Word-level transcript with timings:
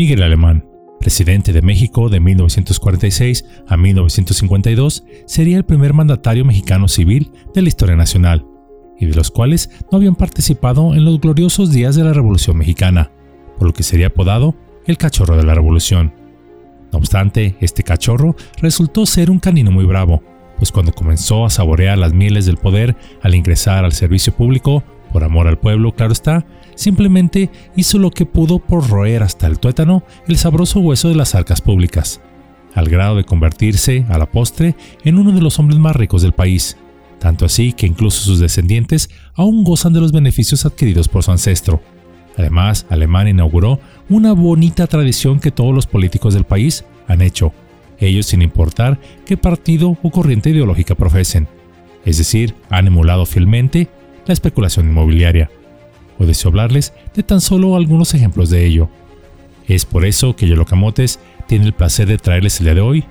Miguel 0.00 0.22
Alemán, 0.22 0.64
presidente 0.98 1.52
de 1.52 1.60
México 1.60 2.08
de 2.08 2.20
1946 2.20 3.44
a 3.68 3.76
1952, 3.76 5.04
sería 5.26 5.58
el 5.58 5.66
primer 5.66 5.92
mandatario 5.92 6.42
mexicano 6.46 6.88
civil 6.88 7.30
de 7.52 7.60
la 7.60 7.68
historia 7.68 7.96
nacional, 7.96 8.46
y 8.98 9.04
de 9.04 9.14
los 9.14 9.30
cuales 9.30 9.68
no 9.92 9.98
habían 9.98 10.14
participado 10.14 10.94
en 10.94 11.04
los 11.04 11.20
gloriosos 11.20 11.70
días 11.70 11.96
de 11.96 12.04
la 12.04 12.14
Revolución 12.14 12.56
Mexicana, 12.56 13.12
por 13.58 13.66
lo 13.66 13.74
que 13.74 13.82
sería 13.82 14.06
apodado 14.06 14.54
el 14.86 14.96
cachorro 14.96 15.36
de 15.36 15.42
la 15.42 15.52
Revolución. 15.52 16.14
No 16.92 16.98
obstante, 16.98 17.56
este 17.60 17.82
cachorro 17.82 18.36
resultó 18.56 19.04
ser 19.04 19.30
un 19.30 19.38
canino 19.38 19.70
muy 19.70 19.84
bravo, 19.84 20.22
pues 20.56 20.72
cuando 20.72 20.92
comenzó 20.92 21.44
a 21.44 21.50
saborear 21.50 21.98
las 21.98 22.14
mieles 22.14 22.46
del 22.46 22.56
poder 22.56 22.96
al 23.20 23.34
ingresar 23.34 23.84
al 23.84 23.92
servicio 23.92 24.34
público, 24.34 24.82
por 25.12 25.24
amor 25.24 25.46
al 25.46 25.58
pueblo, 25.58 25.92
claro 25.92 26.12
está, 26.12 26.46
simplemente 26.80 27.50
hizo 27.76 27.98
lo 27.98 28.10
que 28.10 28.24
pudo 28.24 28.58
por 28.58 28.88
roer 28.88 29.22
hasta 29.22 29.46
el 29.46 29.58
tuétano 29.58 30.02
el 30.26 30.38
sabroso 30.38 30.80
hueso 30.80 31.10
de 31.10 31.14
las 31.14 31.34
arcas 31.34 31.60
públicas, 31.60 32.22
al 32.74 32.88
grado 32.88 33.16
de 33.16 33.24
convertirse, 33.24 34.06
a 34.08 34.16
la 34.16 34.30
postre, 34.30 34.74
en 35.04 35.18
uno 35.18 35.32
de 35.32 35.42
los 35.42 35.58
hombres 35.58 35.78
más 35.78 35.94
ricos 35.94 36.22
del 36.22 36.32
país, 36.32 36.78
tanto 37.18 37.44
así 37.44 37.74
que 37.74 37.86
incluso 37.86 38.22
sus 38.22 38.40
descendientes 38.40 39.10
aún 39.34 39.62
gozan 39.62 39.92
de 39.92 40.00
los 40.00 40.10
beneficios 40.10 40.64
adquiridos 40.64 41.08
por 41.08 41.22
su 41.22 41.30
ancestro. 41.30 41.82
Además, 42.38 42.86
Alemania 42.88 43.32
inauguró 43.32 43.78
una 44.08 44.32
bonita 44.32 44.86
tradición 44.86 45.38
que 45.38 45.50
todos 45.50 45.74
los 45.74 45.86
políticos 45.86 46.32
del 46.32 46.44
país 46.44 46.86
han 47.06 47.20
hecho, 47.20 47.52
ellos 47.98 48.24
sin 48.24 48.40
importar 48.40 48.98
qué 49.26 49.36
partido 49.36 49.98
o 50.02 50.10
corriente 50.10 50.48
ideológica 50.48 50.94
profesen. 50.94 51.46
Es 52.06 52.16
decir, 52.16 52.54
han 52.70 52.86
emulado 52.86 53.26
fielmente 53.26 53.90
la 54.24 54.32
especulación 54.32 54.88
inmobiliaria. 54.88 55.50
O 56.20 56.26
deseo 56.26 56.50
hablarles 56.50 56.92
de 57.14 57.24
tan 57.24 57.40
solo 57.40 57.74
algunos 57.74 58.14
ejemplos 58.14 58.50
de 58.50 58.64
ello. 58.64 58.88
Es 59.66 59.84
por 59.84 60.04
eso 60.04 60.36
que 60.36 60.46
Yolocamotes 60.46 61.18
tiene 61.48 61.64
el 61.64 61.72
placer 61.72 62.06
de 62.06 62.18
traerles 62.18 62.60
el 62.60 62.66
día 62.66 62.74
de 62.74 62.80
hoy 62.80 63.04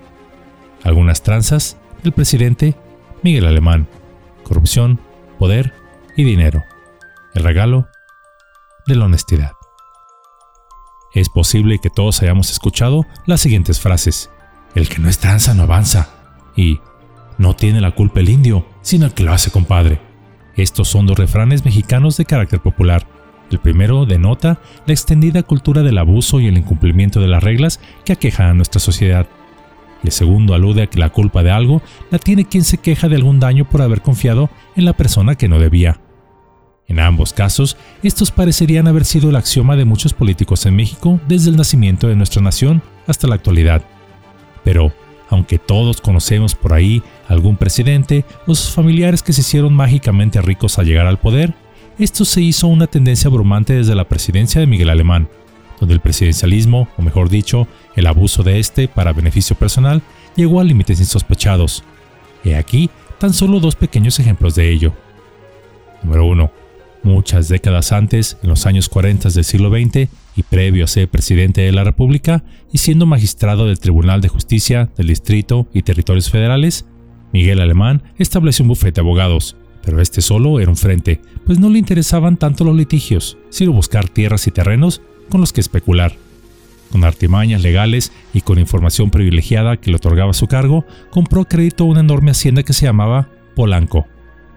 algunas 0.83 1.23
tranzas 1.23 1.77
del 2.03 2.13
presidente 2.13 2.75
Miguel 3.23 3.45
Alemán. 3.45 3.87
Corrupción, 4.43 4.99
poder 5.37 5.73
y 6.15 6.23
dinero. 6.23 6.63
El 7.33 7.43
regalo 7.43 7.87
de 8.87 8.95
la 8.95 9.05
honestidad. 9.05 9.51
Es 11.13 11.29
posible 11.29 11.79
que 11.79 11.89
todos 11.89 12.21
hayamos 12.21 12.51
escuchado 12.51 13.05
las 13.25 13.41
siguientes 13.41 13.79
frases. 13.79 14.29
El 14.75 14.87
que 14.87 14.99
no 14.99 15.09
es 15.09 15.17
tranza 15.17 15.53
no 15.53 15.63
avanza. 15.63 16.09
Y 16.55 16.79
no 17.37 17.55
tiene 17.55 17.81
la 17.81 17.91
culpa 17.91 18.19
el 18.19 18.29
indio, 18.29 18.65
sino 18.81 19.05
el 19.05 19.13
que 19.13 19.23
lo 19.23 19.33
hace 19.33 19.51
compadre. 19.51 20.08
Estos 20.59 20.89
son 20.89 21.05
dos 21.05 21.17
refranes 21.17 21.63
mexicanos 21.63 22.17
de 22.17 22.25
carácter 22.25 22.59
popular. 22.59 23.07
El 23.49 23.59
primero 23.59 24.05
denota 24.05 24.59
la 24.85 24.91
extendida 24.91 25.41
cultura 25.41 25.83
del 25.83 25.97
abuso 25.97 26.41
y 26.41 26.47
el 26.47 26.57
incumplimiento 26.57 27.21
de 27.21 27.29
las 27.29 27.41
reglas 27.41 27.79
que 28.03 28.11
aquejan 28.11 28.47
a 28.47 28.53
nuestra 28.53 28.81
sociedad. 28.81 29.25
El 30.03 30.11
segundo 30.11 30.53
alude 30.53 30.81
a 30.81 30.87
que 30.87 30.99
la 30.99 31.11
culpa 31.11 31.43
de 31.43 31.51
algo 31.51 31.81
la 32.11 32.19
tiene 32.19 32.43
quien 32.43 32.65
se 32.65 32.77
queja 32.77 33.07
de 33.07 33.15
algún 33.15 33.39
daño 33.39 33.69
por 33.69 33.81
haber 33.81 34.01
confiado 34.01 34.49
en 34.75 34.83
la 34.83 34.91
persona 34.91 35.35
que 35.35 35.47
no 35.47 35.59
debía. 35.59 36.01
En 36.89 36.99
ambos 36.99 37.31
casos, 37.31 37.77
estos 38.03 38.29
parecerían 38.29 38.89
haber 38.89 39.05
sido 39.05 39.29
el 39.29 39.37
axioma 39.37 39.77
de 39.77 39.85
muchos 39.85 40.11
políticos 40.11 40.65
en 40.65 40.75
México 40.75 41.21
desde 41.29 41.51
el 41.51 41.55
nacimiento 41.55 42.09
de 42.09 42.17
nuestra 42.17 42.41
nación 42.41 42.81
hasta 43.07 43.29
la 43.29 43.35
actualidad. 43.35 43.81
Pero, 44.65 44.91
aunque 45.29 45.59
todos 45.59 46.01
conocemos 46.01 46.55
por 46.55 46.73
ahí 46.73 47.01
algún 47.27 47.55
presidente 47.55 48.25
o 48.47 48.55
sus 48.55 48.73
familiares 48.73 49.23
que 49.23 49.33
se 49.33 49.41
hicieron 49.41 49.73
mágicamente 49.73 50.41
ricos 50.41 50.79
al 50.79 50.85
llegar 50.85 51.07
al 51.07 51.19
poder, 51.19 51.53
esto 51.97 52.25
se 52.25 52.41
hizo 52.41 52.67
una 52.67 52.87
tendencia 52.87 53.29
abrumante 53.29 53.73
desde 53.73 53.95
la 53.95 54.07
presidencia 54.07 54.59
de 54.59 54.67
Miguel 54.67 54.89
Alemán, 54.89 55.29
donde 55.79 55.93
el 55.93 55.99
presidencialismo, 55.99 56.87
o 56.97 57.01
mejor 57.01 57.29
dicho, 57.29 57.67
el 57.95 58.07
abuso 58.07 58.43
de 58.43 58.59
este 58.59 58.87
para 58.87 59.13
beneficio 59.13 59.55
personal, 59.55 60.01
llegó 60.35 60.59
a 60.59 60.63
límites 60.63 60.99
insospechados. 60.99 61.83
He 62.43 62.55
aquí 62.55 62.89
tan 63.19 63.33
solo 63.33 63.59
dos 63.59 63.75
pequeños 63.75 64.19
ejemplos 64.19 64.55
de 64.55 64.69
ello. 64.69 64.93
Número 66.03 66.25
1. 66.25 66.51
Muchas 67.03 67.47
décadas 67.49 67.91
antes, 67.91 68.37
en 68.43 68.49
los 68.49 68.65
años 68.65 68.89
40 68.89 69.29
del 69.29 69.43
siglo 69.43 69.69
XX, 69.69 70.09
y 70.39 70.43
previo 70.43 70.85
a 70.85 70.87
ser 70.87 71.09
presidente 71.09 71.61
de 71.61 71.73
la 71.73 71.83
República 71.83 72.45
y 72.71 72.77
siendo 72.77 73.05
magistrado 73.05 73.65
del 73.65 73.79
Tribunal 73.79 74.21
de 74.21 74.29
Justicia 74.29 74.89
del 74.95 75.07
Distrito 75.07 75.67
y 75.73 75.81
Territorios 75.81 76.29
Federales, 76.29 76.85
Miguel 77.33 77.59
Alemán 77.59 78.03
estableció 78.17 78.63
un 78.63 78.69
bufete 78.69 79.01
de 79.01 79.01
abogados, 79.01 79.57
pero 79.83 79.99
este 79.99 80.21
solo 80.21 80.61
era 80.61 80.69
un 80.69 80.77
frente, 80.77 81.19
pues 81.45 81.59
no 81.59 81.69
le 81.69 81.79
interesaban 81.79 82.37
tanto 82.37 82.63
los 82.63 82.75
litigios, 82.75 83.37
sino 83.49 83.73
buscar 83.73 84.07
tierras 84.07 84.47
y 84.47 84.51
terrenos 84.51 85.01
con 85.27 85.41
los 85.41 85.51
que 85.51 85.59
especular. 85.59 86.13
Con 86.89 87.03
artimañas 87.03 87.61
legales 87.61 88.13
y 88.33 88.41
con 88.41 88.59
información 88.59 89.11
privilegiada 89.11 89.77
que 89.77 89.91
le 89.91 89.97
otorgaba 89.97 90.33
su 90.33 90.47
cargo, 90.47 90.85
compró 91.11 91.45
crédito 91.45 91.83
a 91.83 91.87
una 91.87 91.99
enorme 91.99 92.31
hacienda 92.31 92.63
que 92.63 92.73
se 92.73 92.85
llamaba 92.85 93.29
Polanco, 93.55 94.07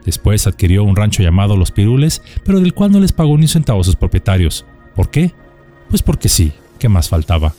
Después 0.04 0.46
adquirió 0.46 0.84
un 0.84 0.96
rancho 0.96 1.22
llamado 1.22 1.56
Los 1.56 1.70
Pirules, 1.70 2.22
pero 2.44 2.60
del 2.60 2.74
cual 2.74 2.92
no 2.92 3.00
les 3.00 3.12
pagó 3.12 3.36
ni 3.36 3.44
un 3.44 3.48
centavo 3.48 3.80
a 3.80 3.84
sus 3.84 3.96
propietarios. 3.96 4.66
¿Por 4.94 5.10
qué? 5.10 5.32
Pues 5.92 6.02
porque 6.02 6.30
sí, 6.30 6.52
¿qué 6.78 6.88
más 6.88 7.10
faltaba? 7.10 7.52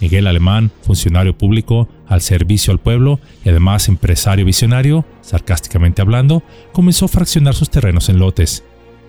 Miguel 0.00 0.26
Alemán, 0.26 0.72
funcionario 0.80 1.36
público, 1.36 1.86
al 2.06 2.22
servicio 2.22 2.72
al 2.72 2.78
pueblo 2.78 3.20
y 3.44 3.50
además 3.50 3.90
empresario 3.90 4.46
visionario, 4.46 5.04
sarcásticamente 5.20 6.00
hablando, 6.00 6.42
comenzó 6.72 7.04
a 7.04 7.08
fraccionar 7.08 7.54
sus 7.54 7.68
terrenos 7.68 8.08
en 8.08 8.20
lotes. 8.20 8.64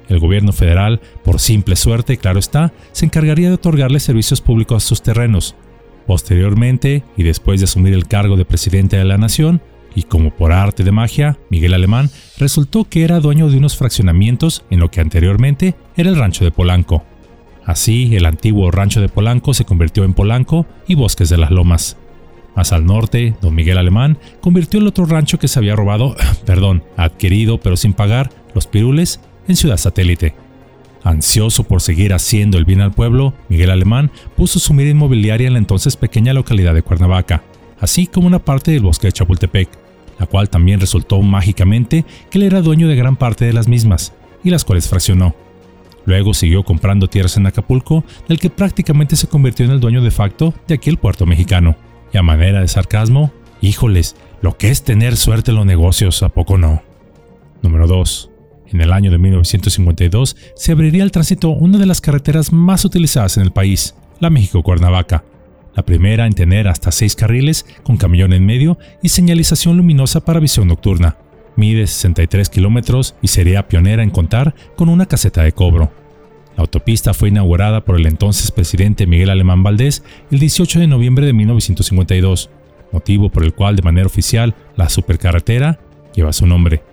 El 0.09 0.19
gobierno 0.19 0.51
federal, 0.51 0.99
por 1.23 1.39
simple 1.39 1.77
suerte, 1.77 2.17
claro 2.17 2.37
está, 2.37 2.73
se 2.91 3.05
encargaría 3.05 3.47
de 3.47 3.53
otorgarle 3.53 4.01
servicios 4.01 4.41
públicos 4.41 4.83
a 4.83 4.85
sus 4.85 5.01
terrenos. 5.01 5.55
Posteriormente, 6.05 7.05
y 7.15 7.23
después 7.23 7.61
de 7.61 7.63
asumir 7.63 7.93
el 7.93 8.09
cargo 8.09 8.35
de 8.35 8.43
presidente 8.43 8.97
de 8.97 9.05
la 9.05 9.17
nación, 9.17 9.61
y 9.95 10.03
como 10.03 10.35
por 10.35 10.51
arte 10.51 10.83
de 10.83 10.91
magia, 10.91 11.39
Miguel 11.49 11.75
Alemán 11.75 12.09
resultó 12.37 12.83
que 12.83 13.05
era 13.05 13.21
dueño 13.21 13.49
de 13.49 13.55
unos 13.55 13.77
fraccionamientos 13.77 14.65
en 14.69 14.81
lo 14.81 14.91
que 14.91 14.99
anteriormente 14.99 15.75
era 15.95 16.09
el 16.09 16.17
rancho 16.17 16.43
de 16.43 16.51
Polanco. 16.51 17.05
Así, 17.69 18.15
el 18.15 18.25
antiguo 18.25 18.71
rancho 18.71 18.99
de 18.99 19.09
Polanco 19.09 19.53
se 19.53 19.63
convirtió 19.63 20.03
en 20.03 20.15
Polanco 20.15 20.65
y 20.87 20.95
Bosques 20.95 21.29
de 21.29 21.37
las 21.37 21.51
Lomas. 21.51 21.97
Más 22.55 22.73
al 22.73 22.83
norte, 22.83 23.35
don 23.43 23.53
Miguel 23.53 23.77
Alemán 23.77 24.17
convirtió 24.41 24.79
el 24.79 24.87
otro 24.87 25.05
rancho 25.05 25.37
que 25.37 25.47
se 25.47 25.59
había 25.59 25.75
robado, 25.75 26.15
perdón, 26.47 26.83
adquirido 26.97 27.59
pero 27.59 27.77
sin 27.77 27.93
pagar, 27.93 28.31
los 28.55 28.65
Pirules, 28.65 29.19
en 29.47 29.55
ciudad 29.55 29.77
satélite. 29.77 30.33
Ansioso 31.03 31.63
por 31.63 31.83
seguir 31.83 32.11
haciendo 32.11 32.57
el 32.57 32.65
bien 32.65 32.81
al 32.81 32.91
pueblo, 32.91 33.35
Miguel 33.49 33.69
Alemán 33.69 34.09
puso 34.35 34.57
su 34.57 34.73
mira 34.73 34.89
inmobiliaria 34.89 35.45
en 35.45 35.53
la 35.53 35.59
entonces 35.59 35.95
pequeña 35.95 36.33
localidad 36.33 36.73
de 36.73 36.81
Cuernavaca, 36.81 37.43
así 37.79 38.07
como 38.07 38.25
una 38.25 38.39
parte 38.39 38.71
del 38.71 38.81
bosque 38.81 39.05
de 39.05 39.13
Chapultepec, 39.13 39.69
la 40.17 40.25
cual 40.25 40.49
también 40.49 40.79
resultó 40.79 41.21
mágicamente 41.21 42.03
que 42.31 42.39
él 42.39 42.45
era 42.45 42.63
dueño 42.63 42.87
de 42.87 42.95
gran 42.95 43.15
parte 43.15 43.45
de 43.45 43.53
las 43.53 43.67
mismas, 43.67 44.13
y 44.43 44.49
las 44.49 44.65
cuales 44.65 44.87
fraccionó. 44.87 45.35
Luego 46.05 46.33
siguió 46.33 46.63
comprando 46.63 47.07
tierras 47.07 47.37
en 47.37 47.47
Acapulco, 47.47 48.03
del 48.27 48.39
que 48.39 48.49
prácticamente 48.49 49.15
se 49.15 49.27
convirtió 49.27 49.65
en 49.65 49.71
el 49.71 49.79
dueño 49.79 50.01
de 50.01 50.11
facto 50.11 50.53
de 50.67 50.75
aquel 50.75 50.97
puerto 50.97 51.25
mexicano. 51.25 51.75
Y 52.13 52.17
a 52.17 52.23
manera 52.23 52.61
de 52.61 52.67
sarcasmo, 52.67 53.31
híjoles, 53.61 54.15
lo 54.41 54.57
que 54.57 54.69
es 54.69 54.83
tener 54.83 55.17
suerte 55.17 55.51
en 55.51 55.57
los 55.57 55.65
negocios, 55.65 56.23
¿a 56.23 56.29
poco 56.29 56.57
no? 56.57 56.81
Número 57.61 57.87
2. 57.87 58.31
En 58.71 58.81
el 58.81 58.93
año 58.93 59.11
de 59.11 59.17
1952 59.17 60.35
se 60.55 60.71
abriría 60.71 61.03
al 61.03 61.11
tránsito 61.11 61.49
una 61.49 61.77
de 61.77 61.85
las 61.85 62.01
carreteras 62.01 62.53
más 62.53 62.85
utilizadas 62.85 63.37
en 63.37 63.43
el 63.43 63.51
país, 63.51 63.95
la 64.19 64.29
México-Cuernavaca, 64.29 65.23
la 65.75 65.83
primera 65.83 66.25
en 66.27 66.33
tener 66.33 66.67
hasta 66.67 66.91
seis 66.91 67.15
carriles 67.15 67.65
con 67.83 67.97
camión 67.97 68.33
en 68.33 68.45
medio 68.45 68.77
y 69.01 69.09
señalización 69.09 69.77
luminosa 69.77 70.23
para 70.23 70.39
visión 70.39 70.67
nocturna. 70.67 71.17
Mide 71.55 71.87
63 71.87 72.49
kilómetros 72.49 73.15
y 73.21 73.27
sería 73.27 73.67
pionera 73.67 74.03
en 74.03 74.09
contar 74.09 74.55
con 74.75 74.89
una 74.89 75.05
caseta 75.05 75.43
de 75.43 75.51
cobro. 75.51 75.91
La 76.55 76.63
autopista 76.63 77.13
fue 77.13 77.29
inaugurada 77.29 77.85
por 77.85 77.97
el 77.97 78.05
entonces 78.05 78.51
presidente 78.51 79.07
Miguel 79.07 79.29
Alemán 79.29 79.63
Valdés 79.63 80.03
el 80.29 80.39
18 80.39 80.79
de 80.79 80.87
noviembre 80.87 81.25
de 81.25 81.33
1952, 81.33 82.49
motivo 82.91 83.29
por 83.29 83.43
el 83.43 83.53
cual 83.53 83.75
de 83.75 83.81
manera 83.81 84.07
oficial 84.07 84.55
la 84.75 84.89
supercarretera 84.89 85.79
lleva 86.13 86.33
su 86.33 86.45
nombre. 86.45 86.83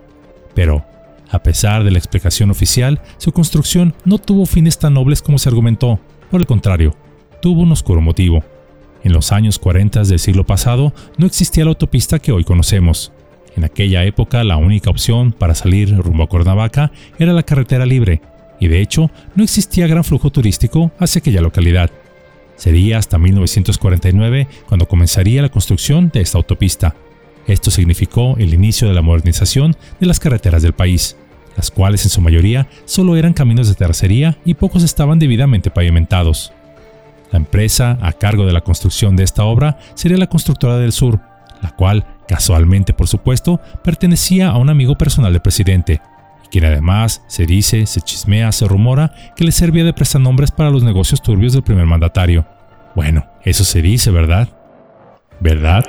Pero, 0.53 0.85
a 1.29 1.43
pesar 1.43 1.83
de 1.83 1.91
la 1.91 1.97
explicación 1.97 2.49
oficial, 2.49 3.01
su 3.17 3.31
construcción 3.31 3.93
no 4.05 4.17
tuvo 4.17 4.45
fines 4.45 4.79
tan 4.79 4.93
nobles 4.93 5.21
como 5.21 5.37
se 5.37 5.49
argumentó, 5.49 5.99
por 6.31 6.39
el 6.39 6.47
contrario, 6.47 6.95
tuvo 7.41 7.61
un 7.61 7.71
oscuro 7.71 8.01
motivo. 8.01 8.43
En 9.03 9.13
los 9.13 9.31
años 9.31 9.59
40 9.59 10.03
del 10.03 10.19
siglo 10.19 10.45
pasado 10.45 10.93
no 11.17 11.25
existía 11.25 11.63
la 11.63 11.69
autopista 11.69 12.19
que 12.19 12.31
hoy 12.31 12.43
conocemos. 12.43 13.11
En 13.57 13.63
aquella 13.63 14.05
época 14.05 14.43
la 14.43 14.57
única 14.57 14.91
opción 14.91 15.31
para 15.31 15.55
salir 15.55 15.97
rumbo 15.97 16.23
a 16.23 16.27
Cuernavaca 16.27 16.91
era 17.17 17.33
la 17.33 17.41
carretera 17.41 17.87
libre, 17.87 18.21
y 18.59 18.67
de 18.67 18.81
hecho 18.81 19.09
no 19.35 19.43
existía 19.43 19.87
gran 19.87 20.03
flujo 20.03 20.29
turístico 20.31 20.91
hacia 20.99 21.19
aquella 21.19 21.41
localidad. 21.41 21.89
Sería 22.55 22.99
hasta 22.99 23.17
1949 23.17 24.47
cuando 24.67 24.87
comenzaría 24.87 25.41
la 25.41 25.49
construcción 25.49 26.11
de 26.13 26.21
esta 26.21 26.37
autopista. 26.37 26.95
Esto 27.47 27.71
significó 27.71 28.35
el 28.37 28.53
inicio 28.53 28.87
de 28.87 28.93
la 28.93 29.01
modernización 29.01 29.75
de 29.99 30.05
las 30.05 30.19
carreteras 30.19 30.61
del 30.61 30.73
país, 30.73 31.17
las 31.55 31.71
cuales 31.71 32.03
en 32.03 32.11
su 32.11 32.21
mayoría 32.21 32.67
solo 32.85 33.15
eran 33.15 33.33
caminos 33.33 33.67
de 33.67 33.73
tercería 33.73 34.37
y 34.45 34.53
pocos 34.53 34.83
estaban 34.83 35.17
debidamente 35.17 35.71
pavimentados. 35.71 36.53
La 37.31 37.37
empresa 37.37 37.97
a 38.01 38.13
cargo 38.13 38.45
de 38.45 38.53
la 38.53 38.61
construcción 38.61 39.15
de 39.15 39.23
esta 39.23 39.45
obra 39.45 39.79
sería 39.95 40.17
la 40.17 40.27
Constructora 40.27 40.77
del 40.77 40.91
Sur, 40.91 41.19
la 41.61 41.71
cual, 41.71 42.05
casualmente 42.27 42.93
por 42.93 43.07
supuesto, 43.07 43.59
pertenecía 43.83 44.49
a 44.49 44.57
un 44.57 44.69
amigo 44.69 44.97
personal 44.97 45.33
del 45.33 45.41
presidente, 45.41 46.01
quien 46.49 46.65
además 46.65 47.23
se 47.27 47.45
dice, 47.45 47.85
se 47.85 48.01
chismea, 48.01 48.51
se 48.51 48.67
rumora 48.67 49.13
que 49.35 49.43
le 49.43 49.51
servía 49.51 49.83
de 49.83 49.93
prestanombres 49.93 50.51
para 50.51 50.69
los 50.69 50.83
negocios 50.83 51.21
turbios 51.21 51.53
del 51.53 51.63
primer 51.63 51.85
mandatario. 51.85 52.45
Bueno, 52.95 53.25
eso 53.43 53.63
se 53.63 53.81
dice, 53.81 54.11
¿verdad? 54.11 54.49
¿Verdad? 55.39 55.85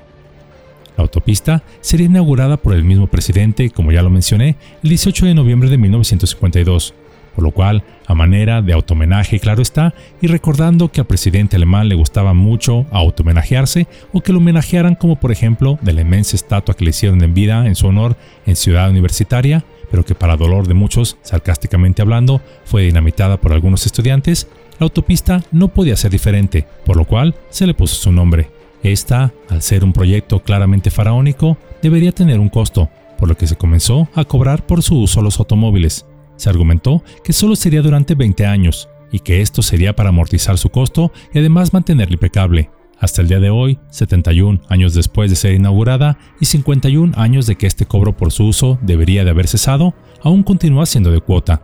La 0.97 1.03
autopista 1.03 1.63
sería 1.81 2.07
inaugurada 2.07 2.57
por 2.57 2.75
el 2.75 2.85
mismo 2.85 3.07
presidente, 3.07 3.71
como 3.71 3.93
ya 3.93 4.03
lo 4.03 4.11
mencioné, 4.11 4.57
el 4.83 4.89
18 4.91 5.27
de 5.27 5.35
noviembre 5.35 5.71
de 5.71 5.79
1952, 5.79 6.95
por 7.39 7.45
lo 7.45 7.53
cual, 7.53 7.85
a 8.09 8.17
manera 8.17 8.63
de 8.63 8.73
automenaje, 8.73 9.39
claro 9.39 9.63
está, 9.63 9.95
y 10.21 10.27
recordando 10.27 10.91
que 10.91 11.03
al 11.03 11.07
presidente 11.07 11.55
alemán 11.55 11.89
le 11.89 11.95
gustaba 11.95 12.35
mucho 12.35 12.85
automenajearse 12.91 13.87
o 14.13 14.23
que 14.23 14.33
lo 14.33 14.39
homenajearan 14.39 14.97
como 14.97 15.21
por 15.21 15.31
ejemplo 15.31 15.79
de 15.81 15.93
la 15.93 16.01
inmensa 16.01 16.35
estatua 16.35 16.75
que 16.75 16.83
le 16.83 16.91
hicieron 16.91 17.23
en 17.23 17.35
vida 17.35 17.69
en 17.69 17.77
su 17.77 17.87
honor 17.87 18.17
en 18.45 18.57
Ciudad 18.57 18.91
Universitaria, 18.91 19.65
pero 19.89 20.05
que 20.05 20.17
para 20.17 20.37
dolor 20.37 20.67
de 20.67 20.75
muchos, 20.75 21.17
sarcásticamente 21.23 22.03
hablando, 22.03 22.41
fue 22.65 22.83
dinamitada 22.83 23.37
por 23.37 23.53
algunos 23.53 23.87
estudiantes, 23.87 24.49
la 24.81 24.87
autopista 24.87 25.45
no 25.53 25.69
podía 25.69 25.95
ser 25.95 26.11
diferente, 26.11 26.67
por 26.85 26.97
lo 26.97 27.05
cual 27.05 27.37
se 27.51 27.69
le 27.69 27.75
puso 27.75 27.95
su 27.95 28.11
nombre. 28.11 28.51
Esta, 28.83 29.33
al 29.49 29.63
ser 29.63 29.85
un 29.85 29.93
proyecto 29.93 30.43
claramente 30.43 30.91
faraónico, 30.91 31.57
debería 31.83 32.11
tener 32.11 32.41
un 32.41 32.49
costo, 32.49 32.91
por 33.17 33.29
lo 33.29 33.37
que 33.37 33.47
se 33.47 33.55
comenzó 33.55 34.09
a 34.17 34.25
cobrar 34.25 34.67
por 34.67 34.83
su 34.83 34.99
uso 34.99 35.23
los 35.23 35.39
automóviles. 35.39 36.05
Se 36.39 36.49
argumentó 36.49 37.05
que 37.23 37.35
solo 37.35 37.57
sería 37.57 37.83
durante 37.83 38.15
20 38.15 38.47
años 38.47 38.89
y 39.13 39.19
que 39.19 39.43
esto 39.43 39.61
sería 39.61 39.95
para 39.95 40.09
amortizar 40.09 40.57
su 40.57 40.71
costo 40.71 41.13
y 41.35 41.41
además 41.41 41.75
mantenerlo 41.75 42.15
impecable. 42.15 42.71
Hasta 43.01 43.23
el 43.23 43.29
día 43.29 43.41
de 43.41 43.51
hoy, 43.51 43.79
71 43.91 44.63
años 44.69 44.95
después 44.95 45.31
de 45.31 45.37
ser 45.37 45.55
inaugurada 45.55 46.17
y 46.41 46.47
51 46.47 47.13
años 47.17 47.47
de 47.47 47.57
que 47.57 47.67
este 47.67 47.87
cobro 47.87 48.17
por 48.17 48.33
su 48.33 48.47
uso 48.47 48.79
debería 48.83 49.25
de 49.25 49.31
haber 49.31 49.49
cesado, 49.49 49.95
aún 50.23 50.43
continúa 50.43 50.87
siendo 50.87 51.11
de 51.11 51.21
cuota. 51.21 51.63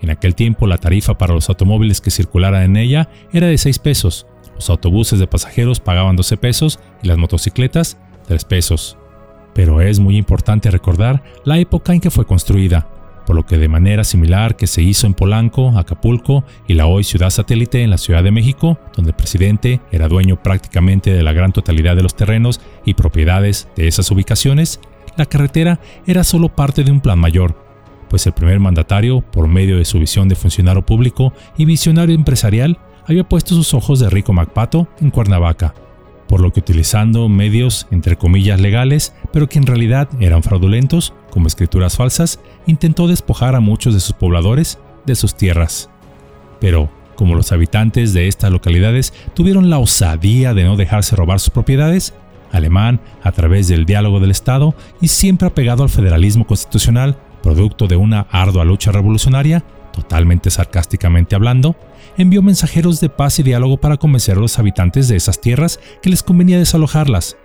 En 0.00 0.10
aquel 0.10 0.34
tiempo 0.34 0.66
la 0.66 0.78
tarifa 0.78 1.18
para 1.18 1.34
los 1.34 1.48
automóviles 1.48 2.00
que 2.00 2.10
circularan 2.10 2.62
en 2.62 2.76
ella 2.76 3.08
era 3.32 3.48
de 3.48 3.58
6 3.58 3.78
pesos, 3.80 4.26
los 4.54 4.70
autobuses 4.70 5.18
de 5.18 5.26
pasajeros 5.26 5.80
pagaban 5.80 6.16
12 6.16 6.36
pesos 6.36 6.80
y 7.02 7.08
las 7.08 7.18
motocicletas 7.18 7.98
3 8.26 8.44
pesos. 8.44 8.96
Pero 9.54 9.80
es 9.80 10.00
muy 10.00 10.16
importante 10.16 10.70
recordar 10.70 11.22
la 11.44 11.58
época 11.58 11.92
en 11.92 12.00
que 12.00 12.10
fue 12.10 12.26
construida, 12.26 12.88
por 13.26 13.36
lo 13.36 13.44
que 13.44 13.58
de 13.58 13.68
manera 13.68 14.04
similar 14.04 14.56
que 14.56 14.66
se 14.66 14.82
hizo 14.82 15.06
en 15.06 15.14
Polanco, 15.14 15.76
Acapulco 15.76 16.44
y 16.66 16.74
la 16.74 16.86
hoy 16.86 17.04
ciudad 17.04 17.30
satélite 17.30 17.82
en 17.82 17.90
la 17.90 17.98
Ciudad 17.98 18.22
de 18.22 18.30
México, 18.30 18.78
donde 18.94 19.10
el 19.10 19.16
presidente 19.16 19.80
era 19.90 20.08
dueño 20.08 20.42
prácticamente 20.42 21.12
de 21.12 21.22
la 21.22 21.32
gran 21.32 21.52
totalidad 21.52 21.96
de 21.96 22.02
los 22.02 22.14
terrenos 22.14 22.60
y 22.84 22.94
propiedades 22.94 23.68
de 23.76 23.88
esas 23.88 24.10
ubicaciones, 24.10 24.80
la 25.16 25.26
carretera 25.26 25.80
era 26.06 26.24
solo 26.24 26.48
parte 26.48 26.84
de 26.84 26.92
un 26.92 27.00
plan 27.00 27.18
mayor, 27.18 27.56
pues 28.08 28.26
el 28.26 28.32
primer 28.32 28.60
mandatario, 28.60 29.20
por 29.20 29.48
medio 29.48 29.76
de 29.78 29.84
su 29.84 29.98
visión 29.98 30.28
de 30.28 30.36
funcionario 30.36 30.86
público 30.86 31.32
y 31.56 31.64
visionario 31.64 32.14
empresarial, 32.14 32.78
había 33.06 33.24
puesto 33.24 33.54
sus 33.54 33.74
ojos 33.74 33.98
de 34.00 34.10
Rico 34.10 34.32
Macpato 34.32 34.88
en 35.00 35.10
Cuernavaca, 35.10 35.74
por 36.28 36.40
lo 36.40 36.52
que 36.52 36.60
utilizando 36.60 37.28
medios 37.28 37.86
entre 37.90 38.16
comillas 38.16 38.60
legales, 38.60 39.14
pero 39.32 39.48
que 39.48 39.58
en 39.58 39.66
realidad 39.66 40.08
eran 40.20 40.42
fraudulentos, 40.42 41.14
como 41.36 41.48
escrituras 41.48 41.98
falsas, 41.98 42.40
intentó 42.66 43.06
despojar 43.08 43.56
a 43.56 43.60
muchos 43.60 43.92
de 43.92 44.00
sus 44.00 44.14
pobladores 44.14 44.78
de 45.04 45.14
sus 45.14 45.36
tierras. 45.36 45.90
Pero, 46.62 46.88
como 47.14 47.34
los 47.34 47.52
habitantes 47.52 48.14
de 48.14 48.26
estas 48.26 48.50
localidades 48.50 49.12
tuvieron 49.34 49.68
la 49.68 49.76
osadía 49.76 50.54
de 50.54 50.64
no 50.64 50.76
dejarse 50.76 51.14
robar 51.14 51.38
sus 51.38 51.50
propiedades, 51.50 52.14
Alemán, 52.52 53.02
a 53.22 53.32
través 53.32 53.68
del 53.68 53.84
diálogo 53.84 54.18
del 54.18 54.30
Estado 54.30 54.74
y 55.02 55.08
siempre 55.08 55.46
apegado 55.46 55.82
al 55.82 55.90
federalismo 55.90 56.46
constitucional, 56.46 57.18
producto 57.42 57.86
de 57.86 57.96
una 57.96 58.20
ardua 58.30 58.64
lucha 58.64 58.90
revolucionaria, 58.90 59.62
totalmente 59.92 60.48
sarcásticamente 60.48 61.34
hablando, 61.34 61.76
envió 62.16 62.40
mensajeros 62.40 62.98
de 62.98 63.10
paz 63.10 63.38
y 63.40 63.42
diálogo 63.42 63.76
para 63.76 63.98
convencer 63.98 64.38
a 64.38 64.40
los 64.40 64.58
habitantes 64.58 65.08
de 65.08 65.16
esas 65.16 65.38
tierras 65.38 65.80
que 66.00 66.08
les 66.08 66.22
convenía 66.22 66.58
desalojarlas, 66.58 67.36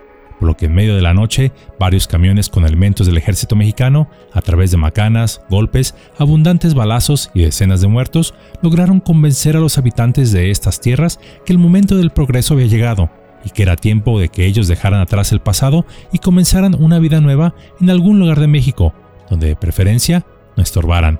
por 0.41 0.47
lo 0.47 0.57
que 0.57 0.65
en 0.65 0.73
medio 0.73 0.95
de 0.95 1.03
la 1.03 1.13
noche 1.13 1.51
varios 1.77 2.07
camiones 2.07 2.49
con 2.49 2.65
elementos 2.65 3.05
del 3.05 3.15
ejército 3.15 3.55
mexicano, 3.55 4.09
a 4.33 4.41
través 4.41 4.71
de 4.71 4.77
macanas, 4.77 5.43
golpes, 5.51 5.93
abundantes 6.17 6.73
balazos 6.73 7.29
y 7.35 7.43
decenas 7.43 7.79
de 7.79 7.87
muertos, 7.87 8.33
lograron 8.63 9.01
convencer 9.01 9.55
a 9.55 9.59
los 9.59 9.77
habitantes 9.77 10.31
de 10.31 10.49
estas 10.49 10.81
tierras 10.81 11.19
que 11.45 11.53
el 11.53 11.59
momento 11.59 11.95
del 11.95 12.09
progreso 12.09 12.55
había 12.55 12.65
llegado 12.65 13.11
y 13.45 13.51
que 13.51 13.61
era 13.61 13.75
tiempo 13.75 14.19
de 14.19 14.29
que 14.29 14.47
ellos 14.47 14.67
dejaran 14.67 14.99
atrás 14.99 15.31
el 15.31 15.41
pasado 15.41 15.85
y 16.11 16.17
comenzaran 16.17 16.73
una 16.73 16.97
vida 16.97 17.21
nueva 17.21 17.53
en 17.79 17.91
algún 17.91 18.17
lugar 18.17 18.39
de 18.39 18.47
México, 18.47 18.95
donde 19.29 19.45
de 19.45 19.55
preferencia 19.55 20.25
no 20.57 20.63
estorbaran. 20.63 21.19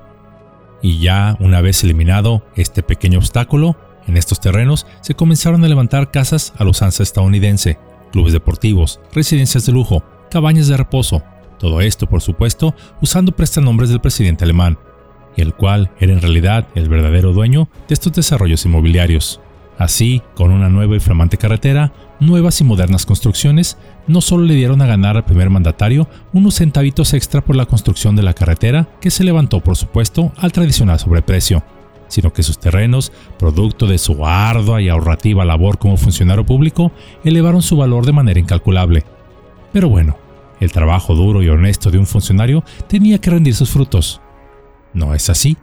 Y 0.81 0.97
ya 0.97 1.37
una 1.39 1.61
vez 1.61 1.83
eliminado 1.83 2.43
este 2.55 2.81
pequeño 2.81 3.19
obstáculo, 3.19 3.77
en 4.07 4.17
estos 4.17 4.39
terrenos 4.39 4.87
se 5.01 5.13
comenzaron 5.13 5.63
a 5.63 5.67
levantar 5.67 6.09
casas 6.09 6.53
a 6.57 6.63
los 6.63 6.77
usanza 6.77 7.03
estadounidense, 7.03 7.77
clubes 8.11 8.33
deportivos, 8.33 8.99
residencias 9.13 9.65
de 9.65 9.71
lujo, 9.71 10.03
cabañas 10.29 10.67
de 10.67 10.77
reposo, 10.77 11.23
todo 11.59 11.81
esto 11.81 12.07
por 12.07 12.21
supuesto 12.21 12.75
usando 13.01 13.31
prestanombres 13.31 13.89
del 13.89 14.01
presidente 14.01 14.43
alemán, 14.43 14.77
y 15.35 15.41
el 15.41 15.53
cual 15.53 15.91
era 15.99 16.13
en 16.13 16.21
realidad 16.21 16.67
el 16.75 16.89
verdadero 16.89 17.33
dueño 17.33 17.69
de 17.87 17.93
estos 17.93 18.13
desarrollos 18.13 18.65
inmobiliarios. 18.65 19.39
Así, 19.77 20.21
con 20.35 20.51
una 20.51 20.69
nueva 20.69 20.95
y 20.95 20.99
flamante 20.99 21.37
carretera, 21.37 21.91
nuevas 22.19 22.61
y 22.61 22.63
modernas 22.63 23.05
construcciones, 23.05 23.77
no 24.05 24.21
solo 24.21 24.45
le 24.45 24.53
dieron 24.53 24.81
a 24.81 24.85
ganar 24.85 25.17
al 25.17 25.25
primer 25.25 25.49
mandatario 25.49 26.07
unos 26.33 26.55
centavitos 26.55 27.13
extra 27.13 27.41
por 27.41 27.55
la 27.55 27.65
construcción 27.65 28.15
de 28.15 28.21
la 28.21 28.35
carretera, 28.35 28.89
que 29.01 29.09
se 29.09 29.23
levantó 29.23 29.61
por 29.61 29.75
supuesto 29.75 30.31
al 30.37 30.51
tradicional 30.51 30.99
sobreprecio, 30.99 31.63
sino 32.11 32.33
que 32.33 32.43
sus 32.43 32.59
terrenos, 32.59 33.11
producto 33.39 33.87
de 33.87 33.97
su 33.97 34.25
ardua 34.25 34.81
y 34.81 34.89
ahorrativa 34.89 35.45
labor 35.45 35.79
como 35.79 35.97
funcionario 35.97 36.45
público, 36.45 36.91
elevaron 37.23 37.61
su 37.61 37.77
valor 37.77 38.05
de 38.05 38.11
manera 38.11 38.39
incalculable. 38.39 39.05
Pero 39.71 39.89
bueno, 39.89 40.17
el 40.59 40.71
trabajo 40.71 41.15
duro 41.15 41.41
y 41.41 41.49
honesto 41.49 41.89
de 41.89 41.97
un 41.97 42.05
funcionario 42.05 42.63
tenía 42.87 43.19
que 43.19 43.31
rendir 43.31 43.55
sus 43.55 43.71
frutos. 43.71 44.21
¿No 44.93 45.15
es 45.15 45.29
así? 45.29 45.57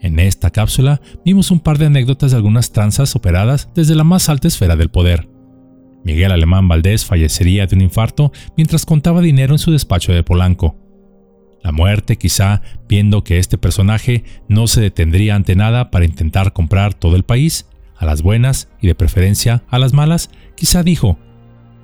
En 0.00 0.18
esta 0.18 0.50
cápsula 0.50 1.00
vimos 1.24 1.50
un 1.50 1.60
par 1.60 1.78
de 1.78 1.86
anécdotas 1.86 2.32
de 2.32 2.36
algunas 2.36 2.72
tranzas 2.72 3.16
operadas 3.16 3.70
desde 3.74 3.94
la 3.94 4.04
más 4.04 4.28
alta 4.28 4.48
esfera 4.48 4.76
del 4.76 4.90
poder. 4.90 5.28
Miguel 6.04 6.32
Alemán 6.32 6.68
Valdés 6.68 7.04
fallecería 7.04 7.66
de 7.66 7.76
un 7.76 7.82
infarto 7.82 8.32
mientras 8.56 8.84
contaba 8.84 9.20
dinero 9.20 9.54
en 9.54 9.58
su 9.58 9.70
despacho 9.70 10.12
de 10.12 10.24
Polanco. 10.24 10.76
La 11.62 11.72
muerte, 11.72 12.16
quizá 12.16 12.62
viendo 12.88 13.24
que 13.24 13.38
este 13.38 13.58
personaje 13.58 14.24
no 14.48 14.66
se 14.66 14.80
detendría 14.80 15.36
ante 15.36 15.54
nada 15.54 15.90
para 15.90 16.04
intentar 16.04 16.52
comprar 16.52 16.94
todo 16.94 17.16
el 17.16 17.22
país, 17.22 17.66
a 18.02 18.06
las 18.06 18.22
buenas 18.22 18.68
y 18.80 18.88
de 18.88 18.96
preferencia 18.96 19.62
a 19.68 19.78
las 19.78 19.92
malas, 19.92 20.28
quizá 20.56 20.82
dijo, 20.82 21.18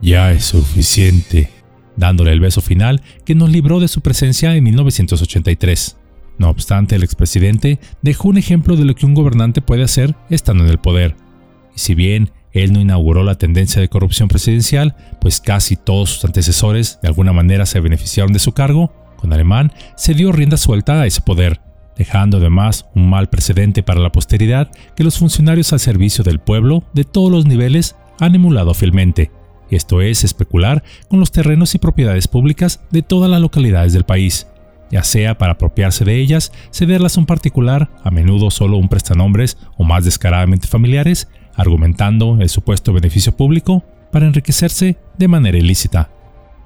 ya 0.02 0.32
es 0.32 0.46
suficiente, 0.46 1.48
dándole 1.96 2.32
el 2.32 2.40
beso 2.40 2.60
final 2.60 3.02
que 3.24 3.36
nos 3.36 3.50
libró 3.50 3.78
de 3.78 3.86
su 3.86 4.00
presencia 4.00 4.54
en 4.56 4.64
1983. 4.64 5.96
No 6.38 6.50
obstante, 6.50 6.96
el 6.96 7.04
expresidente 7.04 7.78
dejó 8.02 8.28
un 8.28 8.38
ejemplo 8.38 8.76
de 8.76 8.84
lo 8.84 8.94
que 8.96 9.06
un 9.06 9.14
gobernante 9.14 9.62
puede 9.62 9.84
hacer 9.84 10.16
estando 10.28 10.64
en 10.64 10.70
el 10.70 10.78
poder. 10.78 11.14
Y 11.74 11.78
si 11.78 11.94
bien 11.94 12.30
él 12.52 12.72
no 12.72 12.80
inauguró 12.80 13.22
la 13.22 13.36
tendencia 13.36 13.80
de 13.80 13.88
corrupción 13.88 14.28
presidencial, 14.28 14.96
pues 15.20 15.40
casi 15.40 15.76
todos 15.76 16.10
sus 16.10 16.24
antecesores 16.24 16.98
de 17.00 17.08
alguna 17.08 17.32
manera 17.32 17.64
se 17.64 17.80
beneficiaron 17.80 18.32
de 18.32 18.38
su 18.40 18.52
cargo, 18.52 18.92
con 19.18 19.32
Alemán 19.32 19.72
se 19.96 20.14
dio 20.14 20.32
rienda 20.32 20.56
suelta 20.56 21.00
a 21.00 21.06
ese 21.06 21.20
poder, 21.20 21.60
dejando 21.96 22.38
además 22.38 22.86
un 22.94 23.10
mal 23.10 23.28
precedente 23.28 23.82
para 23.82 24.00
la 24.00 24.12
posteridad 24.12 24.70
que 24.96 25.04
los 25.04 25.18
funcionarios 25.18 25.72
al 25.72 25.80
servicio 25.80 26.24
del 26.24 26.38
pueblo 26.38 26.84
de 26.94 27.04
todos 27.04 27.30
los 27.30 27.44
niveles 27.44 27.96
han 28.20 28.34
emulado 28.34 28.74
fielmente, 28.74 29.30
esto 29.70 30.00
es 30.00 30.24
especular 30.24 30.82
con 31.08 31.20
los 31.20 31.30
terrenos 31.30 31.74
y 31.74 31.78
propiedades 31.78 32.28
públicas 32.28 32.80
de 32.90 33.02
todas 33.02 33.30
las 33.30 33.40
localidades 33.40 33.92
del 33.92 34.04
país, 34.04 34.46
ya 34.90 35.02
sea 35.02 35.36
para 35.36 35.52
apropiarse 35.52 36.04
de 36.04 36.16
ellas, 36.16 36.52
cederlas 36.72 37.16
a 37.16 37.20
un 37.20 37.26
particular, 37.26 37.90
a 38.02 38.10
menudo 38.10 38.50
solo 38.50 38.78
un 38.78 38.88
prestanombres 38.88 39.58
o 39.76 39.84
más 39.84 40.04
descaradamente 40.04 40.66
familiares, 40.66 41.28
argumentando 41.54 42.38
el 42.40 42.48
supuesto 42.48 42.92
beneficio 42.92 43.36
público 43.36 43.84
para 44.10 44.26
enriquecerse 44.26 44.96
de 45.18 45.28
manera 45.28 45.58
ilícita. 45.58 46.10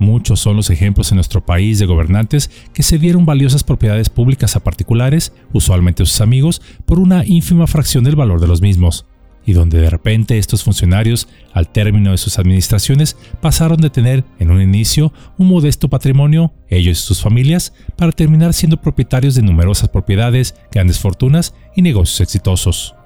Muchos 0.03 0.41
son 0.41 0.57
los 0.57 0.69
ejemplos 0.69 1.13
en 1.13 1.17
nuestro 1.17 1.47
país 1.47 1.79
de 1.79 1.87
gobernantes 1.87 2.51
que 2.75 2.83
cedieron 2.83 3.25
valiosas 3.25 3.63
propiedades 3.63 4.11
públicas 4.11 4.57
a 4.57 4.61
particulares, 4.65 5.33
usualmente 5.53 6.05
sus 6.05 6.21
amigos, 6.21 6.61
por 6.85 6.99
una 6.99 7.25
ínfima 7.25 7.69
fracción 7.69 8.03
del 8.03 8.17
valor 8.17 8.41
de 8.41 8.49
los 8.49 8.61
mismos 8.61 9.07
y 9.47 9.53
donde 9.53 9.81
de 9.81 9.91
repente 9.91 10.39
estos 10.39 10.65
funcionarios, 10.65 11.29
al 11.53 11.69
término 11.69 12.11
de 12.11 12.19
sus 12.19 12.41
administraciones, 12.41 13.17
pasaron 13.41 13.81
de 13.81 13.91
tener 13.91 14.25
en 14.41 14.51
un 14.51 14.61
inicio 14.61 15.13
un 15.39 15.47
modesto 15.47 15.89
patrimonio, 15.89 16.53
ellos 16.69 16.99
y 16.99 17.03
sus 17.03 17.23
familias, 17.23 17.73
para 17.97 18.11
terminar 18.11 18.55
siendo 18.55 18.81
propietarios 18.81 19.37
de 19.37 19.43
numerosas 19.43 19.89
propiedades, 19.89 20.57
grandes 20.73 20.99
fortunas 20.99 21.55
y 21.77 21.83
negocios 21.83 22.21
exitosos. 22.21 22.97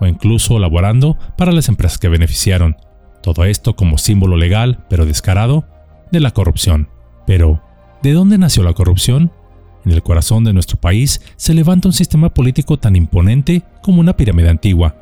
o 0.00 0.06
incluso 0.06 0.58
laborando 0.58 1.18
para 1.36 1.52
las 1.52 1.68
empresas 1.68 1.98
que 1.98 2.08
beneficiaron. 2.08 2.76
Todo 3.22 3.44
esto 3.44 3.76
como 3.76 3.96
símbolo 3.96 4.36
legal, 4.36 4.84
pero 4.90 5.06
descarado, 5.06 5.66
de 6.14 6.20
la 6.20 6.30
corrupción. 6.30 6.88
Pero, 7.26 7.62
¿de 8.02 8.12
dónde 8.12 8.38
nació 8.38 8.62
la 8.62 8.72
corrupción? 8.72 9.30
En 9.84 9.92
el 9.92 10.02
corazón 10.02 10.44
de 10.44 10.54
nuestro 10.54 10.80
país 10.80 11.20
se 11.36 11.52
levanta 11.52 11.88
un 11.88 11.92
sistema 11.92 12.32
político 12.32 12.78
tan 12.78 12.96
imponente 12.96 13.62
como 13.82 14.00
una 14.00 14.16
pirámide 14.16 14.48
antigua. 14.48 14.96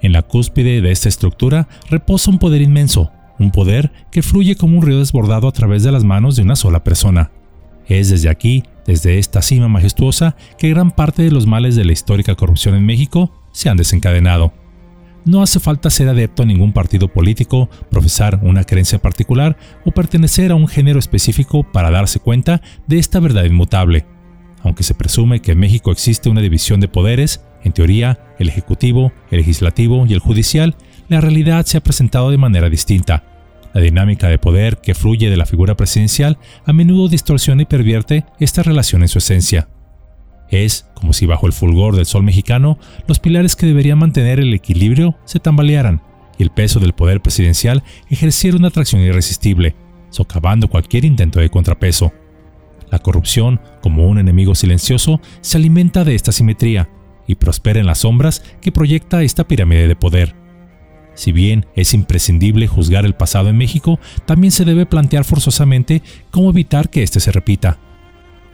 En 0.00 0.12
la 0.12 0.22
cúspide 0.22 0.80
de 0.80 0.92
esta 0.92 1.08
estructura 1.08 1.68
reposa 1.90 2.30
un 2.30 2.38
poder 2.38 2.62
inmenso, 2.62 3.10
un 3.40 3.50
poder 3.50 3.90
que 4.12 4.22
fluye 4.22 4.54
como 4.54 4.78
un 4.78 4.86
río 4.86 4.98
desbordado 4.98 5.48
a 5.48 5.52
través 5.52 5.82
de 5.82 5.90
las 5.90 6.04
manos 6.04 6.36
de 6.36 6.42
una 6.42 6.54
sola 6.54 6.84
persona. 6.84 7.32
Es 7.86 8.10
desde 8.10 8.28
aquí, 8.28 8.62
desde 8.86 9.18
esta 9.18 9.42
cima 9.42 9.66
majestuosa, 9.66 10.36
que 10.58 10.68
gran 10.68 10.92
parte 10.92 11.22
de 11.22 11.32
los 11.32 11.46
males 11.46 11.74
de 11.74 11.84
la 11.84 11.92
histórica 11.92 12.36
corrupción 12.36 12.74
en 12.76 12.86
México 12.86 13.32
se 13.52 13.70
han 13.70 13.76
desencadenado. 13.76 14.52
No 15.24 15.42
hace 15.42 15.60
falta 15.60 15.90
ser 15.90 16.08
adepto 16.08 16.42
a 16.42 16.46
ningún 16.46 16.72
partido 16.72 17.08
político, 17.08 17.68
profesar 17.90 18.40
una 18.42 18.64
creencia 18.64 18.98
particular 18.98 19.56
o 19.84 19.90
pertenecer 19.90 20.52
a 20.52 20.54
un 20.54 20.68
género 20.68 20.98
específico 20.98 21.64
para 21.64 21.90
darse 21.90 22.20
cuenta 22.20 22.62
de 22.86 22.98
esta 22.98 23.20
verdad 23.20 23.44
inmutable. 23.44 24.06
Aunque 24.62 24.82
se 24.82 24.94
presume 24.94 25.40
que 25.40 25.52
en 25.52 25.58
México 25.58 25.92
existe 25.92 26.28
una 26.28 26.40
división 26.40 26.80
de 26.80 26.88
poderes, 26.88 27.42
en 27.62 27.72
teoría, 27.72 28.18
el 28.38 28.48
ejecutivo, 28.48 29.12
el 29.30 29.38
legislativo 29.38 30.06
y 30.06 30.14
el 30.14 30.20
judicial, 30.20 30.76
la 31.08 31.20
realidad 31.20 31.66
se 31.66 31.78
ha 31.78 31.82
presentado 31.82 32.30
de 32.30 32.38
manera 32.38 32.68
distinta. 32.68 33.24
La 33.74 33.80
dinámica 33.80 34.28
de 34.28 34.38
poder 34.38 34.78
que 34.78 34.94
fluye 34.94 35.30
de 35.30 35.36
la 35.36 35.46
figura 35.46 35.76
presidencial 35.76 36.38
a 36.64 36.72
menudo 36.72 37.08
distorsiona 37.08 37.62
y 37.62 37.66
pervierte 37.66 38.24
esta 38.40 38.62
relación 38.62 39.02
en 39.02 39.08
su 39.08 39.18
esencia. 39.18 39.68
Es 40.50 40.86
como 40.94 41.12
si 41.12 41.26
bajo 41.26 41.46
el 41.46 41.52
fulgor 41.52 41.94
del 41.94 42.06
sol 42.06 42.22
mexicano 42.22 42.78
los 43.06 43.18
pilares 43.18 43.54
que 43.54 43.66
deberían 43.66 43.98
mantener 43.98 44.40
el 44.40 44.54
equilibrio 44.54 45.16
se 45.24 45.40
tambalearan 45.40 46.02
y 46.38 46.42
el 46.42 46.50
peso 46.50 46.80
del 46.80 46.94
poder 46.94 47.20
presidencial 47.20 47.82
ejerciera 48.08 48.56
una 48.56 48.68
atracción 48.68 49.02
irresistible, 49.02 49.74
socavando 50.10 50.68
cualquier 50.68 51.04
intento 51.04 51.40
de 51.40 51.50
contrapeso. 51.50 52.12
La 52.90 53.00
corrupción, 53.00 53.60
como 53.82 54.06
un 54.06 54.18
enemigo 54.18 54.54
silencioso, 54.54 55.20
se 55.40 55.58
alimenta 55.58 56.04
de 56.04 56.14
esta 56.14 56.32
simetría 56.32 56.88
y 57.26 57.34
prospera 57.34 57.80
en 57.80 57.86
las 57.86 57.98
sombras 57.98 58.42
que 58.62 58.72
proyecta 58.72 59.22
esta 59.22 59.46
pirámide 59.46 59.86
de 59.86 59.96
poder. 59.96 60.34
Si 61.14 61.32
bien 61.32 61.66
es 61.74 61.92
imprescindible 61.94 62.68
juzgar 62.68 63.04
el 63.04 63.14
pasado 63.14 63.48
en 63.48 63.58
México, 63.58 63.98
también 64.24 64.52
se 64.52 64.64
debe 64.64 64.86
plantear 64.86 65.24
forzosamente 65.24 66.02
cómo 66.30 66.50
evitar 66.50 66.88
que 66.88 67.02
éste 67.02 67.20
se 67.20 67.32
repita. 67.32 67.78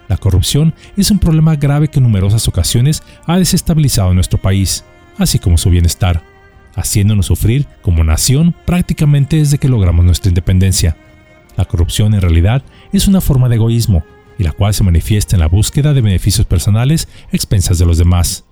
La 0.08 0.16
corrupción 0.16 0.74
es 0.96 1.10
un 1.10 1.18
problema 1.18 1.56
grave 1.56 1.88
que 1.88 1.98
en 1.98 2.04
numerosas 2.04 2.46
ocasiones 2.48 3.02
ha 3.26 3.38
desestabilizado 3.38 4.12
nuestro 4.14 4.38
país, 4.38 4.84
así 5.18 5.38
como 5.38 5.58
su 5.58 5.70
bienestar, 5.70 6.22
haciéndonos 6.74 7.26
sufrir 7.26 7.66
como 7.82 8.04
nación 8.04 8.54
prácticamente 8.66 9.36
desde 9.36 9.58
que 9.58 9.68
logramos 9.68 10.04
nuestra 10.04 10.28
independencia. 10.28 10.96
La 11.56 11.64
corrupción 11.64 12.14
en 12.14 12.20
realidad 12.20 12.62
es 12.92 13.08
una 13.08 13.20
forma 13.20 13.48
de 13.48 13.56
egoísmo, 13.56 14.04
y 14.38 14.42
la 14.42 14.52
cual 14.52 14.74
se 14.74 14.84
manifiesta 14.84 15.36
en 15.36 15.40
la 15.40 15.48
búsqueda 15.48 15.94
de 15.94 16.00
beneficios 16.00 16.46
personales 16.46 17.08
a 17.32 17.36
expensas 17.36 17.78
de 17.78 17.86
los 17.86 17.98
demás. 17.98 18.44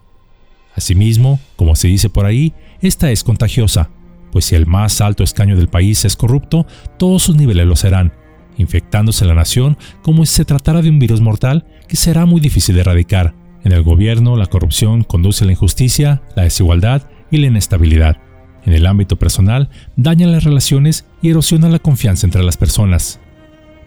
Asimismo, 0.77 1.41
como 1.57 1.77
se 1.77 1.89
dice 1.89 2.09
por 2.09 2.25
ahí, 2.25 2.55
esta 2.81 3.11
es 3.11 3.25
contagiosa, 3.25 3.91
pues 4.31 4.47
si 4.47 4.55
el 4.55 4.67
más 4.67 5.01
alto 5.01 5.23
escaño 5.23 5.57
del 5.57 5.69
país 5.69 6.05
es 6.05 6.17
corrupto, 6.17 6.67
todos 6.99 7.25
sus 7.25 7.37
niveles 7.37 7.67
lo 7.67 7.77
serán, 7.77 8.13
infectándose 8.57 9.25
la 9.25 9.35
nación 9.35 9.77
como 10.03 10.25
si 10.27 10.35
se 10.35 10.45
tratara 10.45 10.83
de 10.83 10.91
un 10.91 10.99
virus 10.99 11.21
mortal 11.21 11.67
que 11.89 11.97
será 11.97 12.27
muy 12.27 12.41
difícil 12.41 12.75
de 12.75 12.83
erradicar. 12.83 13.35
En 13.65 13.73
el 13.73 13.83
gobierno, 13.83 14.37
la 14.37 14.47
corrupción 14.47 15.05
conduce 15.05 15.45
a 15.45 15.47
la 15.47 15.53
injusticia, 15.53 16.23
la 16.35 16.43
desigualdad 16.45 17.09
y 17.31 17.39
la 17.39 17.47
inestabilidad. 17.47 18.19
En 18.65 18.73
el 18.73 18.87
ámbito 18.87 19.17
personal, 19.17 19.71
daña 19.97 20.27
las 20.27 20.45
relaciones 20.45 21.07
y 21.21 21.31
erosiona 21.31 21.69
la 21.69 21.79
confianza 21.79 22.27
entre 22.27 22.43
las 22.43 22.57
personas. 22.57 23.21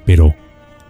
Pero, 0.06 0.36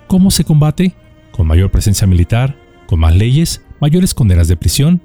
¿cómo 0.07 0.31
se 0.31 0.43
combate? 0.43 0.93
¿Con 1.31 1.47
mayor 1.47 1.71
presencia 1.71 2.07
militar? 2.07 2.57
¿Con 2.87 2.99
más 2.99 3.15
leyes? 3.15 3.63
¿Mayores 3.79 4.13
condenas 4.13 4.47
de 4.47 4.57
prisión? 4.57 5.01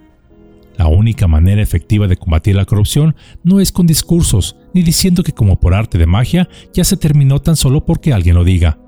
La 0.80 0.86
única 0.86 1.26
manera 1.26 1.60
efectiva 1.60 2.08
de 2.08 2.16
combatir 2.16 2.56
la 2.56 2.64
corrupción 2.64 3.14
no 3.44 3.60
es 3.60 3.70
con 3.70 3.86
discursos, 3.86 4.56
ni 4.72 4.82
diciendo 4.82 5.22
que 5.22 5.32
como 5.32 5.60
por 5.60 5.74
arte 5.74 5.98
de 5.98 6.06
magia 6.06 6.48
ya 6.72 6.84
se 6.84 6.96
terminó 6.96 7.38
tan 7.38 7.54
solo 7.54 7.84
porque 7.84 8.14
alguien 8.14 8.34
lo 8.34 8.44
diga. 8.44 8.78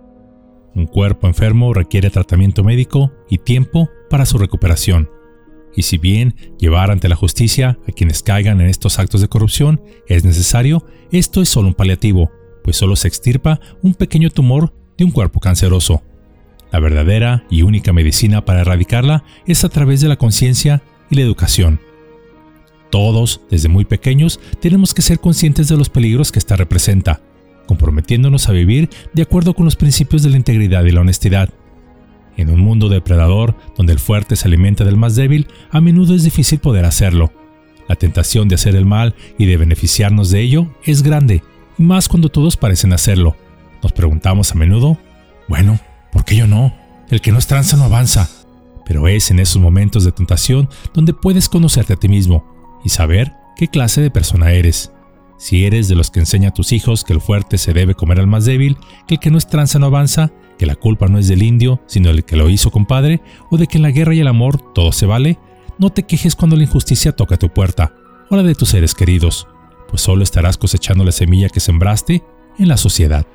Un 0.75 0.87
cuerpo 0.87 1.27
enfermo 1.27 1.75
requiere 1.75 2.09
tratamiento 2.09 2.65
médico 2.65 3.13
y 3.29 3.37
tiempo 3.37 3.91
para 4.09 4.25
su 4.25 4.39
recuperación. 4.39 5.11
Y 5.77 5.83
si 5.83 5.99
bien 5.99 6.35
llevar 6.59 6.91
ante 6.91 7.11
la 7.11 7.15
justicia 7.15 7.79
a 7.87 7.93
quienes 7.93 8.23
caigan 8.23 8.63
en 8.63 8.69
estos 8.69 8.99
actos 8.99 9.21
de 9.21 9.29
corrupción 9.29 9.83
es 10.09 10.25
necesario, 10.25 10.87
esto 11.11 11.43
es 11.43 11.51
solo 11.51 11.69
un 11.69 11.75
paliativo, 11.75 12.33
pues 12.65 12.75
solo 12.75 12.97
se 12.97 13.09
extirpa 13.09 13.61
un 13.83 13.93
pequeño 13.93 14.31
tumor 14.31 14.73
de 14.97 15.05
un 15.05 15.11
cuerpo 15.11 15.41
canceroso. 15.41 16.01
La 16.73 16.81
verdadera 16.81 17.45
y 17.51 17.61
única 17.61 17.93
medicina 17.93 18.47
para 18.47 18.63
erradicarla 18.63 19.25
es 19.47 19.63
a 19.63 19.69
través 19.69 20.01
de 20.01 20.09
la 20.09 20.17
conciencia 20.17 20.83
y 21.12 21.16
la 21.16 21.23
educación. 21.23 21.78
Todos, 22.90 23.40
desde 23.50 23.69
muy 23.69 23.85
pequeños, 23.85 24.40
tenemos 24.61 24.92
que 24.92 25.02
ser 25.02 25.21
conscientes 25.21 25.69
de 25.69 25.76
los 25.76 25.88
peligros 25.88 26.33
que 26.33 26.38
esta 26.38 26.57
representa, 26.57 27.21
comprometiéndonos 27.66 28.49
a 28.49 28.52
vivir 28.52 28.90
de 29.12 29.23
acuerdo 29.23 29.54
con 29.54 29.64
los 29.64 29.76
principios 29.76 30.23
de 30.23 30.31
la 30.31 30.37
integridad 30.37 30.85
y 30.85 30.90
la 30.90 31.02
honestidad. 31.02 31.50
En 32.37 32.50
un 32.50 32.61
mundo 32.61 32.88
depredador, 32.88 33.57
donde 33.76 33.92
el 33.92 33.99
fuerte 33.99 34.37
se 34.37 34.49
alimenta 34.49 34.85
del 34.85 34.97
más 34.97 35.14
débil, 35.14 35.47
a 35.71 35.81
menudo 35.81 36.14
es 36.14 36.25
difícil 36.25 36.59
poder 36.59 36.85
hacerlo. 36.85 37.31
La 37.88 37.97
tentación 37.97 38.49
de 38.49 38.54
hacer 38.54 38.75
el 38.75 38.87
mal 38.87 39.14
y 39.38 39.47
de 39.47 39.59
beneficiarnos 39.59 40.31
de 40.31 40.40
ello 40.40 40.75
es 40.85 41.02
grande, 41.02 41.42
y 41.78 41.83
más 41.83 42.09
cuando 42.09 42.31
todos 42.31 42.57
parecen 42.57 42.92
hacerlo. 42.92 43.37
Nos 43.83 43.92
preguntamos 43.92 44.52
a 44.52 44.54
menudo, 44.54 44.99
bueno, 45.49 45.78
¿por 46.11 46.25
qué 46.25 46.37
yo 46.37 46.47
no? 46.47 46.75
El 47.11 47.21
que 47.21 47.33
no 47.33 47.38
es 47.38 47.47
tranza 47.47 47.76
no 47.76 47.85
avanza. 47.85 48.28
Pero 48.85 49.09
es 49.09 49.31
en 49.31 49.39
esos 49.39 49.61
momentos 49.61 50.05
de 50.05 50.12
tentación 50.12 50.69
donde 50.95 51.15
puedes 51.15 51.49
conocerte 51.49 51.93
a 51.95 51.97
ti 51.97 52.09
mismo 52.09 52.45
y 52.85 52.89
saber 52.89 53.33
qué 53.57 53.69
clase 53.69 54.01
de 54.01 54.11
persona 54.11 54.53
eres. 54.53 54.93
Si 55.39 55.65
eres 55.65 55.89
de 55.89 55.97
los 55.97 56.11
que 56.11 56.21
enseña 56.21 56.51
a 56.51 56.55
tus 56.55 56.73
hijos 56.73 57.03
que 57.03 57.12
el 57.12 57.21
fuerte 57.21 57.59
se 57.59 57.73
debe 57.73 57.95
comer 57.95 58.21
al 58.21 58.29
más 58.29 58.45
débil, 58.45 58.77
que 59.09 59.15
el 59.15 59.21
que 59.21 59.31
no 59.31 59.39
es 59.39 59.49
tranza 59.49 59.79
no 59.79 59.87
avanza, 59.87 60.33
que 60.57 60.67
la 60.67 60.77
culpa 60.77 61.09
no 61.09 61.19
es 61.19 61.27
del 61.27 61.43
indio, 61.43 61.81
sino 61.87 62.11
del 62.11 62.25
que 62.25 62.37
lo 62.37 62.49
hizo 62.49 62.71
compadre, 62.71 63.21
o 63.51 63.57
de 63.57 63.67
que 63.67 63.79
en 63.79 63.83
la 63.83 63.91
guerra 63.91 64.15
y 64.15 64.21
el 64.21 64.29
amor 64.29 64.73
todo 64.73 64.93
se 64.93 65.07
vale, 65.07 65.39
no 65.79 65.91
te 65.91 66.05
quejes 66.05 66.37
cuando 66.37 66.57
la 66.57 66.62
injusticia 66.62 67.11
toca 67.11 67.39
tu 67.39 67.49
puerta, 67.49 67.93
o 68.31 68.37
la 68.37 68.45
de 68.45 68.55
tus 68.55 68.69
seres 68.69 68.95
queridos, 68.95 69.49
pues 69.89 70.03
solo 70.03 70.23
estarás 70.23 70.57
cosechando 70.59 71.05
la 71.05 71.12
semilla 71.12 71.49
que 71.49 71.59
sembraste 71.59 72.23
en 72.59 72.69
la 72.69 72.77
sociedad. 72.77 73.27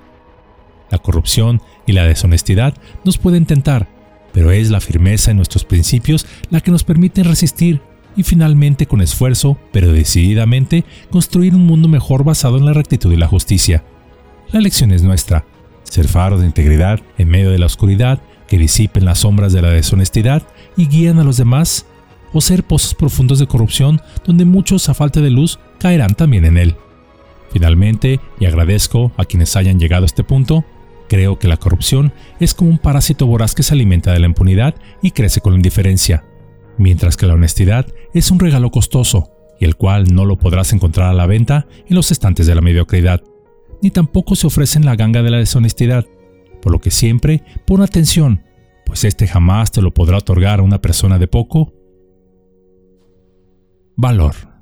La 0.89 0.97
corrupción 0.97 1.61
y 1.85 1.91
la 1.91 2.05
deshonestidad 2.05 2.73
nos 3.03 3.17
pueden 3.17 3.45
tentar, 3.45 3.89
pero 4.37 4.51
es 4.51 4.69
la 4.69 4.81
firmeza 4.81 5.31
en 5.31 5.37
nuestros 5.37 5.63
principios 5.63 6.27
la 6.51 6.61
que 6.61 6.69
nos 6.69 6.83
permite 6.83 7.23
resistir 7.23 7.81
y 8.15 8.21
finalmente 8.21 8.85
con 8.85 9.01
esfuerzo, 9.01 9.57
pero 9.71 9.91
decididamente, 9.91 10.85
construir 11.09 11.55
un 11.55 11.65
mundo 11.65 11.87
mejor 11.87 12.23
basado 12.23 12.59
en 12.59 12.65
la 12.67 12.73
rectitud 12.73 13.11
y 13.11 13.15
la 13.15 13.25
justicia. 13.25 13.83
La 14.51 14.59
lección 14.59 14.91
es 14.91 15.01
nuestra, 15.01 15.43
ser 15.81 16.07
faro 16.07 16.37
de 16.37 16.45
integridad 16.45 16.99
en 17.17 17.29
medio 17.29 17.49
de 17.49 17.57
la 17.57 17.65
oscuridad 17.65 18.21
que 18.47 18.59
disipen 18.59 19.05
las 19.05 19.17
sombras 19.21 19.53
de 19.53 19.63
la 19.63 19.71
deshonestidad 19.71 20.43
y 20.75 20.85
guían 20.85 21.17
a 21.17 21.23
los 21.23 21.37
demás, 21.37 21.87
o 22.31 22.39
ser 22.39 22.63
pozos 22.63 22.93
profundos 22.93 23.39
de 23.39 23.47
corrupción 23.47 24.01
donde 24.23 24.45
muchos 24.45 24.87
a 24.87 24.93
falta 24.93 25.19
de 25.19 25.31
luz 25.31 25.57
caerán 25.79 26.13
también 26.13 26.45
en 26.45 26.59
él. 26.59 26.75
Finalmente, 27.51 28.19
y 28.39 28.45
agradezco 28.45 29.11
a 29.17 29.25
quienes 29.25 29.55
hayan 29.55 29.79
llegado 29.79 30.03
a 30.03 30.05
este 30.05 30.23
punto, 30.23 30.63
Creo 31.09 31.39
que 31.39 31.47
la 31.47 31.57
corrupción 31.57 32.13
es 32.39 32.53
como 32.53 32.69
un 32.69 32.77
parásito 32.77 33.27
voraz 33.27 33.55
que 33.55 33.63
se 33.63 33.73
alimenta 33.73 34.11
de 34.11 34.19
la 34.19 34.27
impunidad 34.27 34.75
y 35.01 35.11
crece 35.11 35.41
con 35.41 35.53
la 35.53 35.57
indiferencia, 35.57 36.25
mientras 36.77 37.15
que 37.15 37.25
la 37.27 37.33
honestidad 37.33 37.87
es 38.13 38.29
un 38.31 38.39
regalo 38.39 38.71
costoso 38.71 39.31
y 39.59 39.65
el 39.65 39.75
cual 39.75 40.13
no 40.13 40.25
lo 40.25 40.37
podrás 40.37 40.73
encontrar 40.73 41.09
a 41.09 41.13
la 41.13 41.25
venta 41.25 41.67
en 41.87 41.95
los 41.95 42.11
estantes 42.11 42.45
de 42.45 42.55
la 42.55 42.61
mediocridad, 42.61 43.23
ni 43.81 43.91
tampoco 43.91 44.35
se 44.35 44.47
ofrece 44.47 44.77
en 44.77 44.85
la 44.85 44.95
ganga 44.95 45.23
de 45.23 45.31
la 45.31 45.37
deshonestidad, 45.37 46.05
por 46.61 46.71
lo 46.71 46.79
que 46.79 46.91
siempre 46.91 47.43
pon 47.65 47.81
atención, 47.81 48.43
pues 48.85 49.03
este 49.03 49.27
jamás 49.27 49.71
te 49.71 49.81
lo 49.81 49.93
podrá 49.93 50.17
otorgar 50.17 50.59
a 50.59 50.63
una 50.63 50.81
persona 50.81 51.17
de 51.17 51.27
poco 51.27 51.73
valor. 53.95 54.56